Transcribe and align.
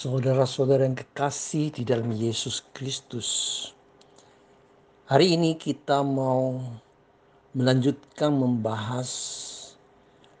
Saudara-saudara 0.00 0.88
yang 0.88 0.96
kekasih 0.96 1.76
di 1.76 1.84
dalam 1.84 2.08
Yesus 2.08 2.64
Kristus. 2.72 3.28
Hari 5.04 5.36
ini 5.36 5.60
kita 5.60 6.00
mau 6.00 6.56
melanjutkan 7.52 8.32
membahas 8.32 9.12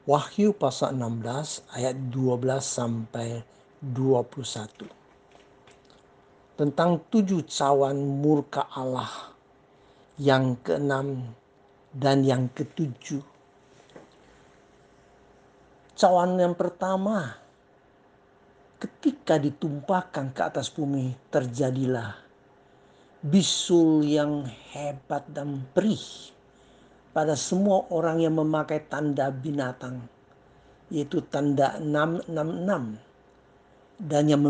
Wahyu 0.08 0.56
pasal 0.56 0.96
16 0.96 1.76
ayat 1.76 1.92
12 1.92 2.40
sampai 2.56 3.44
21. 3.84 4.88
Tentang 6.56 7.04
tujuh 7.12 7.44
cawan 7.44 8.00
murka 8.00 8.64
Allah 8.72 9.36
yang 10.16 10.56
keenam 10.64 11.36
dan 11.92 12.24
yang 12.24 12.48
ketujuh. 12.56 13.20
Cawan 16.00 16.40
yang 16.40 16.56
pertama 16.56 17.39
ketika 18.80 19.36
ditumpahkan 19.36 20.32
ke 20.32 20.40
atas 20.40 20.72
bumi 20.72 21.12
terjadilah 21.28 22.16
bisul 23.20 24.00
yang 24.00 24.48
hebat 24.72 25.28
dan 25.28 25.68
perih 25.76 26.32
pada 27.12 27.36
semua 27.36 27.84
orang 27.92 28.24
yang 28.24 28.40
memakai 28.40 28.80
tanda 28.88 29.28
binatang 29.28 30.00
yaitu 30.88 31.20
tanda 31.28 31.76
666 31.76 33.10
dan 34.00 34.24
yang 34.24 34.40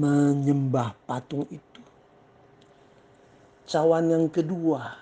menyembah 0.00 0.96
patung 1.04 1.44
itu. 1.52 1.82
Cawan 3.68 4.08
yang 4.08 4.26
kedua 4.32 4.96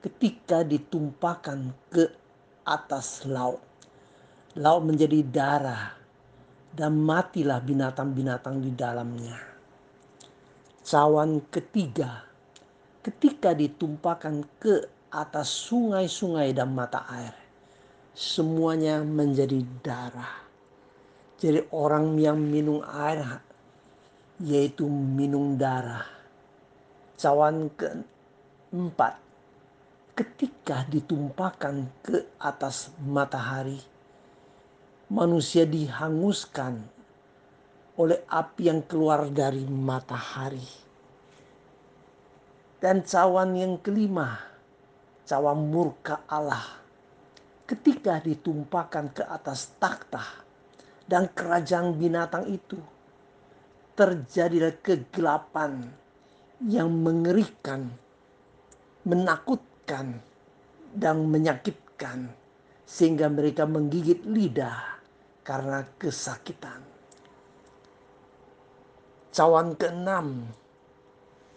ketika 0.00 0.64
ditumpahkan 0.64 1.76
ke 1.92 2.08
atas 2.64 3.28
laut. 3.28 3.60
Laut 4.56 4.84
menjadi 4.84 5.20
darah 5.24 6.01
dan 6.72 6.96
matilah 6.96 7.60
binatang-binatang 7.60 8.64
di 8.64 8.72
dalamnya. 8.72 9.36
Cawan 10.82 11.44
ketiga, 11.52 12.24
ketika 13.04 13.52
ditumpahkan 13.52 14.42
ke 14.56 14.88
atas 15.12 15.52
sungai-sungai 15.68 16.56
dan 16.56 16.72
mata 16.72 17.04
air, 17.12 17.36
semuanya 18.16 19.04
menjadi 19.04 19.60
darah. 19.84 20.42
Jadi 21.36 21.68
orang 21.74 22.16
yang 22.16 22.40
minum 22.40 22.80
air 22.82 23.42
yaitu 24.42 24.88
minum 24.88 25.54
darah. 25.60 26.08
Cawan 27.20 27.70
keempat, 27.78 29.14
ketika 30.18 30.82
ditumpahkan 30.90 31.86
ke 32.02 32.26
atas 32.42 32.90
matahari, 32.98 33.78
manusia 35.12 35.68
dihanguskan 35.68 36.80
oleh 38.00 38.24
api 38.32 38.72
yang 38.72 38.80
keluar 38.88 39.28
dari 39.28 39.60
matahari. 39.68 40.80
Dan 42.80 43.04
cawan 43.04 43.52
yang 43.52 43.76
kelima, 43.84 44.40
cawan 45.28 45.68
murka 45.68 46.24
Allah. 46.24 46.80
Ketika 47.68 48.24
ditumpahkan 48.24 49.12
ke 49.12 49.22
atas 49.22 49.76
takhta 49.76 50.24
dan 51.04 51.28
kerajaan 51.30 51.94
binatang 51.94 52.48
itu, 52.48 52.80
terjadilah 53.92 54.80
kegelapan 54.80 55.92
yang 56.64 56.88
mengerikan, 56.90 57.86
menakutkan, 59.04 60.24
dan 60.92 61.24
menyakitkan 61.28 62.32
sehingga 62.84 63.30
mereka 63.32 63.64
menggigit 63.64 64.26
lidah 64.28 65.01
karena 65.42 65.86
kesakitan. 65.98 66.82
Cawan 69.32 69.74
keenam, 69.74 70.46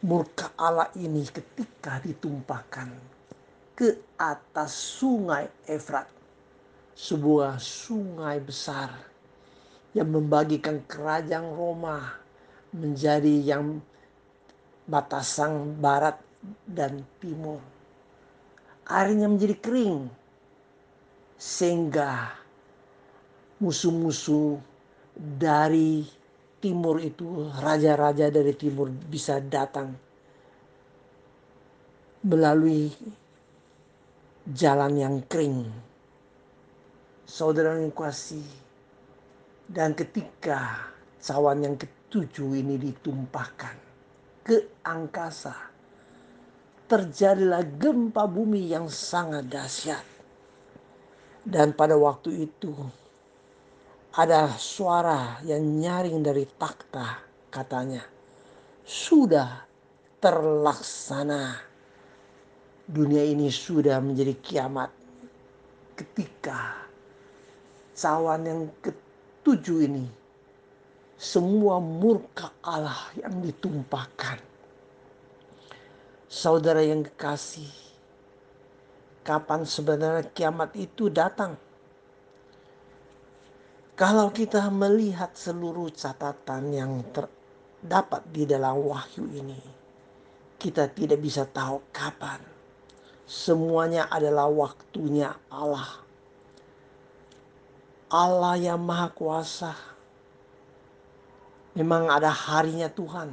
murka 0.06 0.54
Allah 0.58 0.90
ini 0.98 1.26
ketika 1.28 2.02
ditumpahkan 2.02 2.94
ke 3.76 4.00
atas 4.16 4.72
sungai 5.02 5.50
Efrat, 5.68 6.08
sebuah 6.96 7.60
sungai 7.60 8.40
besar 8.40 8.94
yang 9.92 10.12
membagikan 10.12 10.80
kerajaan 10.88 11.52
Roma 11.52 12.16
menjadi 12.72 13.36
yang 13.44 13.84
batasan 14.88 15.76
barat 15.82 16.16
dan 16.64 17.04
timur. 17.20 17.60
Airnya 18.86 19.26
menjadi 19.28 19.58
kering 19.60 20.08
sehingga 21.36 22.45
musuh-musuh 23.60 24.60
dari 25.16 26.04
timur 26.60 27.00
itu, 27.00 27.48
raja-raja 27.62 28.28
dari 28.28 28.52
timur 28.58 28.92
bisa 28.92 29.40
datang 29.40 29.96
melalui 32.26 32.90
jalan 34.50 34.94
yang 34.98 35.16
kering. 35.30 35.70
Saudara 37.26 37.78
yang 37.82 37.90
kasih, 37.90 38.46
dan 39.66 39.98
ketika 39.98 40.90
cawan 41.18 41.66
yang 41.66 41.76
ketujuh 41.78 42.54
ini 42.54 42.78
ditumpahkan 42.78 43.74
ke 44.46 44.86
angkasa, 44.86 45.58
terjadilah 46.86 47.66
gempa 47.82 48.30
bumi 48.30 48.70
yang 48.70 48.86
sangat 48.86 49.50
dahsyat. 49.50 50.06
Dan 51.46 51.74
pada 51.74 51.98
waktu 51.98 52.50
itu 52.50 52.74
ada 54.16 54.48
suara 54.56 55.44
yang 55.44 55.60
nyaring 55.60 56.24
dari 56.24 56.48
takhta 56.56 57.20
katanya. 57.52 58.00
Sudah 58.88 59.68
terlaksana. 60.24 61.76
Dunia 62.86 63.26
ini 63.26 63.50
sudah 63.50 63.98
menjadi 63.98 64.38
kiamat 64.46 64.94
ketika 65.98 66.86
cawan 67.98 68.46
yang 68.46 68.62
ketujuh 68.78 69.90
ini 69.90 70.06
semua 71.18 71.82
murka 71.82 72.54
Allah 72.62 73.10
yang 73.18 73.42
ditumpahkan. 73.42 74.38
Saudara 76.30 76.86
yang 76.86 77.02
kekasih 77.02 77.74
kapan 79.26 79.66
sebenarnya 79.66 80.30
kiamat 80.30 80.78
itu 80.78 81.10
datang 81.10 81.58
kalau 83.96 84.28
kita 84.28 84.68
melihat 84.68 85.32
seluruh 85.32 85.88
catatan 85.96 86.68
yang 86.76 87.00
terdapat 87.16 88.28
di 88.28 88.44
dalam 88.44 88.84
wahyu 88.84 89.24
ini, 89.32 89.56
kita 90.60 90.92
tidak 90.92 91.24
bisa 91.24 91.48
tahu 91.48 91.80
kapan. 91.96 92.44
Semuanya 93.24 94.12
adalah 94.12 94.52
waktunya 94.52 95.32
Allah. 95.48 96.04
Allah 98.12 98.56
yang 98.60 98.84
Maha 98.84 99.10
Kuasa. 99.16 99.74
Memang 101.80 102.12
ada 102.12 102.36
harinya 102.36 102.92
Tuhan. 102.92 103.32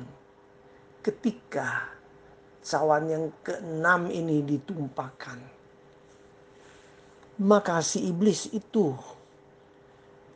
Ketika 1.03 1.91
cawan 2.63 3.05
yang 3.11 3.25
keenam 3.43 4.07
ini 4.07 4.47
ditumpahkan. 4.47 5.39
Maka 7.43 7.83
si 7.83 8.07
iblis 8.07 8.47
itu 8.55 8.95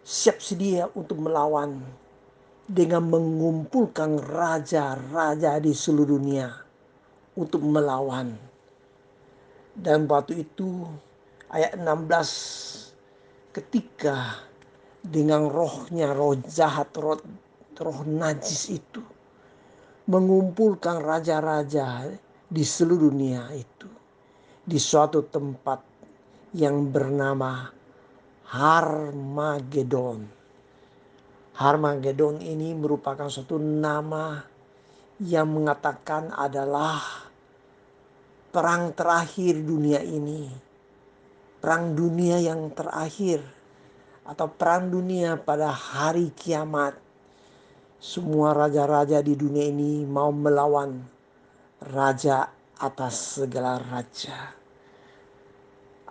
siap 0.06 0.38
sedia 0.38 0.86
untuk 0.94 1.18
melawan 1.18 1.82
dengan 2.70 3.10
mengumpulkan 3.10 4.22
raja-raja 4.22 5.58
di 5.58 5.74
seluruh 5.74 6.14
dunia 6.14 6.46
untuk 7.34 7.66
melawan. 7.66 8.30
Dan 9.74 10.06
waktu 10.06 10.46
itu 10.46 10.86
ayat 11.50 11.74
16 11.74 13.50
ketika 13.50 14.46
dengan 15.02 15.50
rohnya 15.50 16.14
roh 16.14 16.38
jahat 16.38 16.94
roh, 16.94 17.18
roh 17.74 18.00
najis 18.06 18.70
itu 18.70 19.02
mengumpulkan 20.06 21.02
raja-raja 21.02 22.14
di 22.46 22.62
seluruh 22.62 23.10
dunia 23.10 23.50
itu 23.50 23.90
di 24.62 24.78
suatu 24.78 25.26
tempat 25.26 25.82
yang 26.54 26.94
bernama 26.94 27.75
Harmagedon. 28.46 30.22
Harmagedon 31.58 32.38
ini 32.38 32.78
merupakan 32.78 33.26
suatu 33.26 33.58
nama 33.58 34.38
yang 35.18 35.50
mengatakan 35.50 36.30
adalah 36.30 37.26
perang 38.54 38.94
terakhir 38.94 39.58
dunia 39.66 39.98
ini. 39.98 40.46
Perang 41.58 41.98
dunia 41.98 42.38
yang 42.38 42.70
terakhir 42.70 43.42
atau 44.22 44.46
perang 44.46 44.94
dunia 44.94 45.34
pada 45.42 45.74
hari 45.74 46.30
kiamat. 46.30 46.94
Semua 47.98 48.54
raja-raja 48.54 49.26
di 49.26 49.34
dunia 49.34 49.66
ini 49.66 50.06
mau 50.06 50.30
melawan 50.30 51.02
raja 51.82 52.46
atas 52.78 53.42
segala 53.42 53.82
raja 53.82 54.65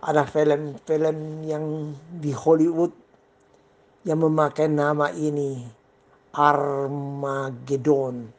ada 0.05 0.21
film-film 0.29 1.41
yang 1.49 1.89
di 2.21 2.29
Hollywood 2.29 2.93
yang 4.05 4.21
memakai 4.21 4.69
nama 4.69 5.09
ini 5.09 5.65
Armageddon 6.29 8.29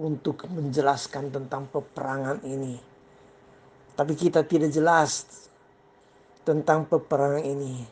untuk 0.00 0.48
menjelaskan 0.48 1.28
tentang 1.28 1.68
peperangan 1.68 2.40
ini. 2.40 2.80
Tapi 3.92 4.16
kita 4.16 4.40
tidak 4.48 4.72
jelas 4.72 5.28
tentang 6.40 6.88
peperangan 6.88 7.44
ini. 7.44 7.84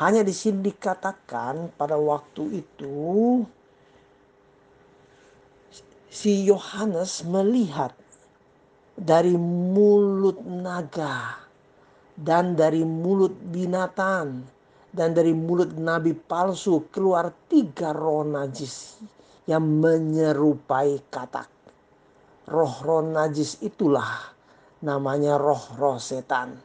Hanya 0.00 0.24
di 0.24 0.32
sini 0.32 0.64
dikatakan 0.64 1.76
pada 1.76 2.00
waktu 2.00 2.64
itu 2.64 3.44
si 6.08 6.48
Yohanes 6.48 7.20
melihat 7.28 7.92
dari 8.96 9.36
mulut 9.36 10.40
naga 10.40 11.49
dan 12.20 12.52
dari 12.52 12.84
mulut 12.84 13.32
binatang 13.48 14.44
dan 14.92 15.16
dari 15.16 15.32
mulut 15.32 15.72
nabi 15.80 16.12
palsu 16.12 16.84
keluar 16.92 17.32
tiga 17.48 17.96
roh 17.96 18.20
najis 18.28 19.00
yang 19.48 19.64
menyerupai 19.80 21.00
katak. 21.08 21.48
Roh-roh 22.50 23.02
najis 23.06 23.62
itulah 23.64 24.36
namanya 24.84 25.40
roh-roh 25.40 25.96
setan. 25.96 26.60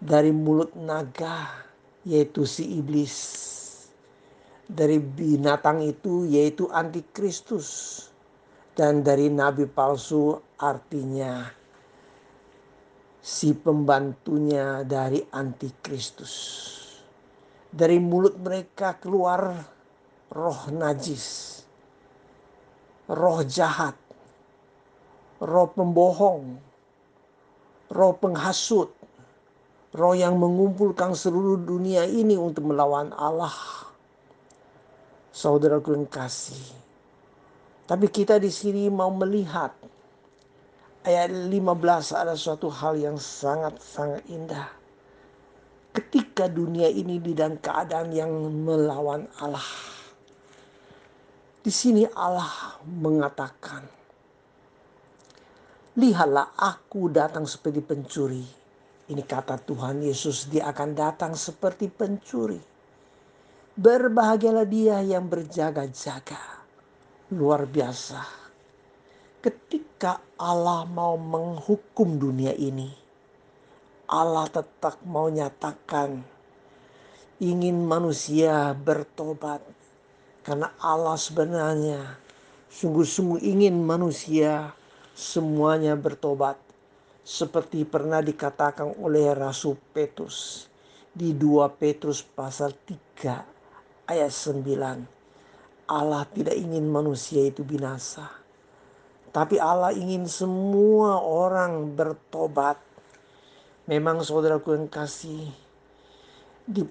Dari 0.00 0.32
mulut 0.32 0.72
naga 0.78 1.66
yaitu 2.08 2.48
si 2.48 2.80
iblis. 2.80 3.16
Dari 4.70 5.02
binatang 5.02 5.82
itu 5.84 6.24
yaitu 6.24 6.70
antikristus. 6.70 8.08
Dan 8.72 9.02
dari 9.02 9.28
nabi 9.28 9.66
palsu 9.66 10.38
artinya 10.56 11.59
si 13.20 13.52
pembantunya 13.52 14.80
dari 14.84 15.20
antikristus. 15.28 16.34
Dari 17.70 18.00
mulut 18.02 18.40
mereka 18.40 18.98
keluar 18.98 19.54
roh 20.32 20.60
najis, 20.74 21.60
roh 23.06 23.46
jahat, 23.46 23.94
roh 25.38 25.68
pembohong, 25.70 26.58
roh 27.94 28.14
penghasut, 28.18 28.90
roh 29.94 30.14
yang 30.18 30.34
mengumpulkan 30.34 31.14
seluruh 31.14 31.62
dunia 31.62 32.08
ini 32.08 32.34
untuk 32.34 32.66
melawan 32.66 33.14
Allah. 33.14 33.54
Saudaraku 35.30 35.94
yang 35.94 36.10
kasih. 36.10 36.58
Tapi 37.86 38.06
kita 38.10 38.38
di 38.42 38.50
sini 38.50 38.90
mau 38.90 39.14
melihat 39.14 39.70
ayat 41.04 41.32
15 41.32 42.12
ada 42.12 42.36
suatu 42.36 42.68
hal 42.68 43.00
yang 43.00 43.16
sangat-sangat 43.16 44.22
indah. 44.28 44.68
Ketika 45.90 46.46
dunia 46.46 46.86
ini 46.86 47.18
di 47.18 47.34
dalam 47.34 47.58
keadaan 47.58 48.14
yang 48.14 48.30
melawan 48.62 49.26
Allah. 49.42 49.64
Di 51.60 51.68
sini 51.68 52.08
Allah 52.16 52.80
mengatakan, 52.88 53.84
Lihatlah 55.98 56.56
aku 56.56 57.10
datang 57.10 57.44
seperti 57.44 57.82
pencuri. 57.82 58.46
Ini 59.10 59.22
kata 59.26 59.58
Tuhan 59.58 60.06
Yesus, 60.06 60.46
dia 60.46 60.70
akan 60.70 60.94
datang 60.94 61.34
seperti 61.34 61.90
pencuri. 61.90 62.62
Berbahagialah 63.74 64.64
dia 64.70 65.02
yang 65.02 65.26
berjaga-jaga. 65.26 66.62
Luar 67.34 67.66
biasa 67.66 68.39
ketika 69.40 70.20
Allah 70.36 70.84
mau 70.84 71.16
menghukum 71.16 72.20
dunia 72.20 72.52
ini, 72.56 72.92
Allah 74.08 74.48
tetap 74.48 75.00
mau 75.04 75.28
nyatakan 75.32 76.20
ingin 77.40 77.80
manusia 77.84 78.76
bertobat. 78.76 79.64
Karena 80.40 80.72
Allah 80.80 81.20
sebenarnya 81.20 82.16
sungguh-sungguh 82.72 83.44
ingin 83.44 83.76
manusia 83.80 84.72
semuanya 85.12 85.96
bertobat. 85.96 86.56
Seperti 87.20 87.84
pernah 87.84 88.24
dikatakan 88.24 88.96
oleh 88.96 89.30
Rasul 89.36 89.76
Petrus 89.92 90.66
di 91.12 91.36
2 91.36 91.68
Petrus 91.76 92.24
pasal 92.24 92.72
3 92.72 94.08
ayat 94.08 94.32
9 94.32 95.90
Allah 95.90 96.22
tidak 96.30 96.54
ingin 96.54 96.86
manusia 96.86 97.44
itu 97.44 97.66
binasa 97.66 98.39
tapi 99.30 99.62
Allah 99.62 99.94
ingin 99.94 100.26
semua 100.26 101.22
orang 101.22 101.94
bertobat. 101.94 102.78
Memang 103.86 104.22
saudaraku 104.22 104.74
yang 104.74 104.86
kasih 104.86 105.50
di 106.66 106.86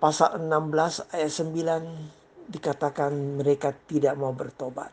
pasal 0.00 0.36
16 0.40 1.16
ayat 1.16 1.32
9 1.32 2.52
dikatakan 2.52 3.12
mereka 3.40 3.72
tidak 3.88 4.16
mau 4.16 4.32
bertobat. 4.36 4.92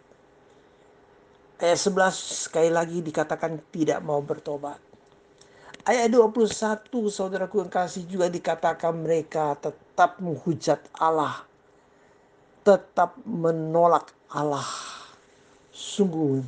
Ayat 1.60 1.80
11 1.80 2.48
sekali 2.48 2.72
lagi 2.72 3.04
dikatakan 3.04 3.60
tidak 3.72 4.00
mau 4.04 4.20
bertobat. 4.24 4.80
Ayat 5.88 6.12
21 6.12 6.88
saudaraku 7.12 7.64
yang 7.64 7.72
kasih 7.72 8.08
juga 8.08 8.28
dikatakan 8.28 8.92
mereka 8.92 9.56
tetap 9.56 10.20
menghujat 10.20 10.84
Allah. 10.96 11.44
Tetap 12.64 13.18
menolak 13.26 14.14
Allah 14.32 14.91
Sungguh 15.82 16.46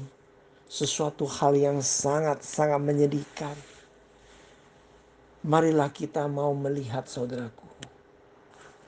sesuatu 0.69 1.25
hal 1.25 1.57
yang 1.57 1.81
sangat-sangat 1.81 2.77
menyedihkan. 2.77 3.57
Marilah 5.41 5.89
kita 5.89 6.29
mau 6.29 6.53
melihat 6.53 7.09
saudaraku. 7.09 7.65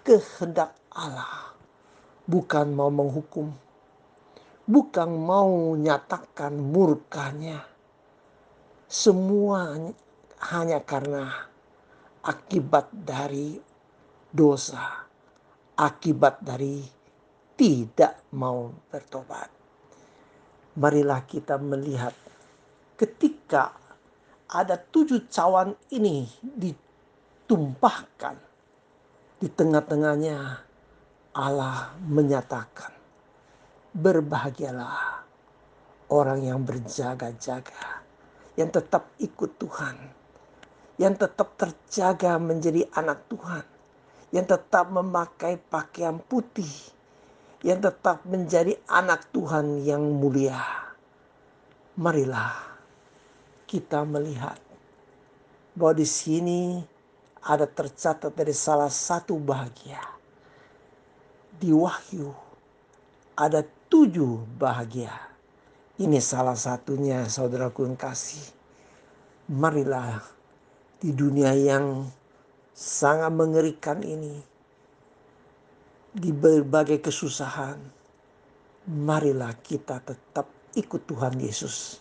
Kehendak 0.06 0.78
Allah 0.94 1.58
bukan 2.30 2.78
mau 2.78 2.94
menghukum. 2.94 3.58
Bukan 4.70 5.10
mau 5.18 5.74
nyatakan 5.74 6.54
murkanya. 6.54 7.66
Semua 8.86 9.74
hanya 10.54 10.78
karena 10.86 11.26
akibat 12.22 12.94
dari 12.94 13.58
dosa. 14.30 15.10
Akibat 15.74 16.38
dari 16.46 16.86
tidak 17.58 18.30
mau 18.38 18.70
bertobat 18.94 19.55
marilah 20.76 21.24
kita 21.24 21.56
melihat 21.60 22.12
ketika 23.00 23.76
ada 24.52 24.78
tujuh 24.80 25.28
cawan 25.28 25.76
ini 25.92 26.28
ditumpahkan. 26.44 28.38
Di 29.36 29.52
tengah-tengahnya 29.52 30.38
Allah 31.36 31.92
menyatakan 32.08 32.96
berbahagialah 33.92 35.24
orang 36.12 36.40
yang 36.44 36.64
berjaga-jaga 36.64 38.04
yang 38.56 38.72
tetap 38.72 39.12
ikut 39.20 39.60
Tuhan 39.60 39.96
yang 40.96 41.16
tetap 41.20 41.60
terjaga 41.60 42.40
menjadi 42.40 42.88
anak 42.96 43.28
Tuhan 43.28 43.66
yang 44.32 44.48
tetap 44.48 44.88
memakai 44.92 45.60
pakaian 45.60 46.20
putih 46.24 46.95
yang 47.66 47.82
tetap 47.82 48.22
menjadi 48.30 48.78
anak 48.86 49.34
Tuhan 49.34 49.82
yang 49.82 50.06
mulia. 50.06 50.62
Marilah 51.98 52.54
kita 53.66 54.06
melihat 54.06 54.62
bahwa 55.74 55.98
di 55.98 56.06
sini 56.06 56.86
ada 57.42 57.66
tercatat 57.66 58.30
dari 58.38 58.54
salah 58.54 58.94
satu 58.94 59.42
bahagia. 59.42 59.98
Di 61.58 61.74
Wahyu 61.74 62.30
ada 63.34 63.66
tujuh 63.90 64.46
bahagia. 64.62 65.34
Ini 65.98 66.22
salah 66.22 66.54
satunya 66.54 67.26
saudaraku 67.26 67.90
yang 67.90 67.98
kasih. 67.98 68.46
Marilah 69.50 70.22
di 71.02 71.10
dunia 71.10 71.58
yang 71.58 72.06
sangat 72.78 73.34
mengerikan 73.34 74.06
ini 74.06 74.55
di 76.16 76.32
berbagai 76.32 77.04
kesusahan, 77.04 77.76
marilah 78.88 79.52
kita 79.60 80.00
tetap 80.00 80.48
ikut 80.72 81.04
Tuhan 81.04 81.36
Yesus, 81.44 82.00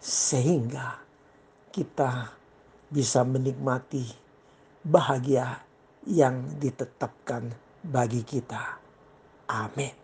sehingga 0.00 0.96
kita 1.68 2.32
bisa 2.88 3.20
menikmati 3.20 4.08
bahagia 4.80 5.60
yang 6.08 6.56
ditetapkan 6.56 7.52
bagi 7.84 8.24
kita. 8.24 8.80
Amin. 9.52 10.03